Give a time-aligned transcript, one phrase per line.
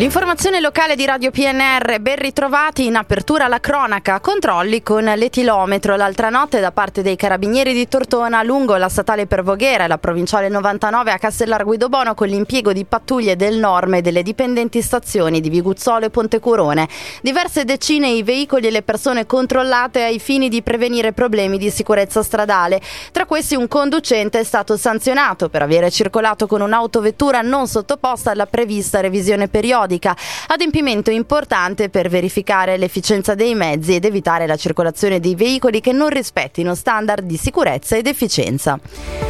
[0.00, 6.30] L'informazione locale di Radio PNR, ben ritrovati in apertura alla cronaca, controlli con l'etilometro l'altra
[6.30, 10.48] notte da parte dei carabinieri di Tortona lungo la statale per Voghera e la provinciale
[10.48, 16.06] 99 a Castellar Guidobono con l'impiego di pattuglie del Norme delle dipendenti stazioni di Viguzzolo
[16.06, 16.88] e Pontecurone.
[17.20, 22.22] Diverse decine i veicoli e le persone controllate ai fini di prevenire problemi di sicurezza
[22.22, 22.80] stradale.
[23.12, 28.46] Tra questi un conducente è stato sanzionato per aver circolato con un'autovettura non sottoposta alla
[28.46, 35.18] prevista revisione periodica periodica, adempimento importante per verificare l'efficienza dei mezzi ed evitare la circolazione
[35.18, 39.29] di veicoli che non rispettino standard di sicurezza ed efficienza.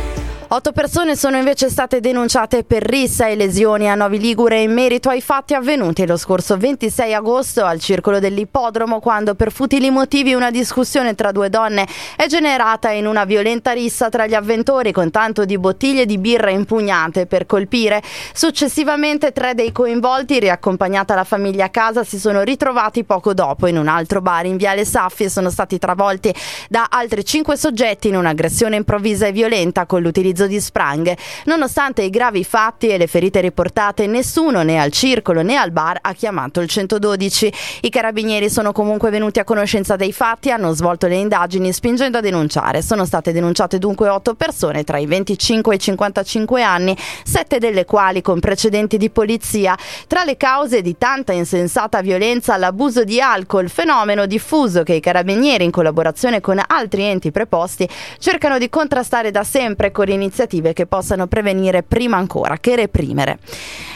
[0.53, 5.09] Otto persone sono invece state denunciate per rissa e lesioni a Novi Ligure in merito
[5.09, 10.51] ai fatti avvenuti lo scorso 26 agosto al circolo dell'ippodromo quando per futili motivi una
[10.51, 11.87] discussione tra due donne
[12.17, 16.51] è generata in una violenta rissa tra gli avventori con tanto di bottiglie di birra
[16.51, 18.03] impugnate per colpire.
[18.33, 23.79] Successivamente tre dei coinvolti, riaccompagnata la famiglia a casa, si sono ritrovati poco dopo in
[23.79, 26.35] un altro bar in Viale Saffi e sono stati travolti
[26.69, 31.17] da altri cinque soggetti in un'aggressione improvvisa e violenta con l'utilizzo utilizzo di spranghe.
[31.45, 35.99] Nonostante i gravi fatti e le ferite riportate, nessuno né al circolo né al bar
[36.01, 37.53] ha chiamato il 112.
[37.83, 42.21] I carabinieri sono comunque venuti a conoscenza dei fatti hanno svolto le indagini spingendo a
[42.21, 42.83] denunciare.
[42.83, 47.85] Sono state denunciate dunque otto persone tra i 25 e i 55 anni, sette delle
[47.85, 49.77] quali con precedenti di polizia.
[50.07, 55.65] Tra le cause di tanta insensata violenza l'abuso di alcol, fenomeno diffuso che i carabinieri
[55.65, 57.89] in collaborazione con altri enti preposti
[58.19, 63.39] cercano di contrastare da sempre con iniziative iniziative che possano prevenire prima ancora che reprimere.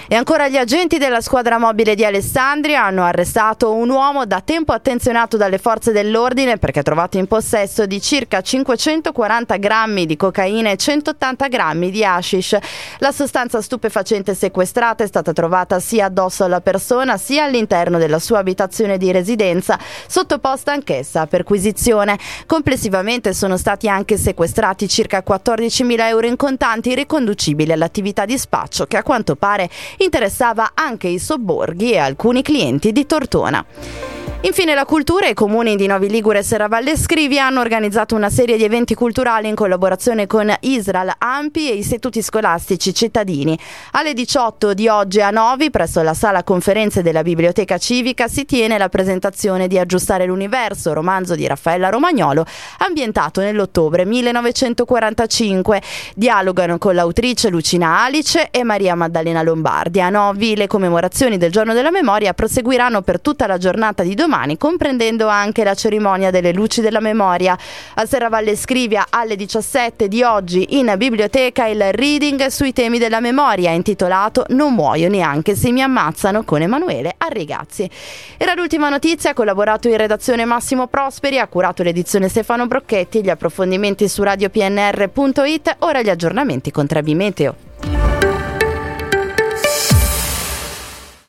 [0.07, 4.73] E ancora gli agenti della squadra mobile di Alessandria hanno arrestato un uomo da tempo
[4.73, 10.77] attenzionato dalle forze dell'ordine perché trovato in possesso di circa 540 grammi di cocaina e
[10.77, 12.59] 180 grammi di hashish.
[12.99, 18.41] La sostanza stupefacente sequestrata è stata trovata sia addosso alla persona sia all'interno della sua
[18.41, 22.19] abitazione di residenza, sottoposta anch'essa a perquisizione.
[22.45, 28.97] Complessivamente sono stati anche sequestrati circa 14.000 euro in contanti riconducibili all'attività di spaccio che
[28.97, 29.69] a quanto pare
[29.99, 34.14] interessava anche i sobborghi e alcuni clienti di Tortona.
[34.45, 38.29] Infine la cultura e i comuni di Novi Ligure e Serravalle Scrivia hanno organizzato una
[38.29, 43.59] serie di eventi culturali in collaborazione con Israel Ampi e istituti scolastici cittadini.
[43.93, 48.77] Alle 18 di oggi a Novi, presso la sala conferenze della Biblioteca Civica, si tiene
[48.77, 52.45] la presentazione di Aggiustare l'Universo, romanzo di Raffaella Romagnolo,
[52.81, 55.83] ambientato nell'ottobre 1945.
[56.15, 60.03] Dialogano con l'autrice Lucina Alice e Maria Maddalena Lombardi.
[60.03, 64.33] A Novi le commemorazioni del Giorno della Memoria proseguiranno per tutta la giornata di domani
[64.35, 67.57] domani, comprendendo anche la cerimonia delle luci della memoria.
[67.95, 73.71] A Serravalle Scrivia alle 17 di oggi in biblioteca il reading sui temi della memoria
[73.71, 77.89] intitolato Non muoio neanche se mi ammazzano con Emanuele Arrigazzi.
[78.37, 83.31] Era l'ultima notizia, ha collaborato in redazione Massimo Prosperi, ha curato l'edizione Stefano Brocchetti, gli
[83.31, 87.74] approfondimenti su radiopnr.it, ora gli aggiornamenti con Trebi Meteo.